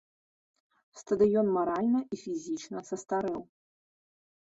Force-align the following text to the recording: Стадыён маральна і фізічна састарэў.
Стадыён 1.01 1.47
маральна 1.57 1.99
і 2.17 2.19
фізічна 2.21 2.79
састарэў. 2.89 3.37